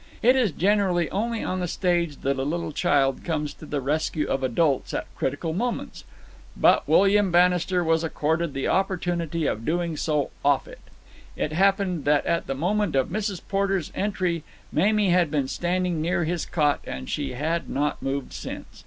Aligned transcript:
It 0.23 0.35
is 0.35 0.51
generally 0.51 1.11
only 1.11 1.43
on 1.43 1.59
the 1.59 1.67
stage 1.67 2.17
that 2.21 2.39
a 2.39 2.43
little 2.43 2.71
child 2.71 3.23
comes 3.23 3.53
to 3.53 3.67
the 3.67 3.79
rescue 3.79 4.25
of 4.25 4.41
adults 4.41 4.95
at 4.95 5.05
critical 5.15 5.53
moments; 5.53 6.05
but 6.57 6.87
William 6.87 7.31
Bannister 7.31 7.83
was 7.83 8.03
accorded 8.03 8.55
the 8.55 8.67
opportunity 8.67 9.45
of 9.45 9.63
doing 9.63 9.95
so 9.95 10.31
off 10.43 10.67
it. 10.67 10.79
It 11.35 11.51
happened 11.53 12.05
that 12.05 12.25
at 12.25 12.47
the 12.47 12.55
moment 12.55 12.95
of 12.95 13.09
Mrs. 13.09 13.41
Porter's 13.47 13.91
entry 13.93 14.43
Mamie 14.71 15.11
had 15.11 15.29
been 15.29 15.47
standing 15.47 16.01
near 16.01 16.23
his 16.23 16.47
cot, 16.47 16.79
and 16.87 17.07
she 17.07 17.33
had 17.33 17.69
not 17.69 18.01
moved 18.01 18.33
since. 18.33 18.79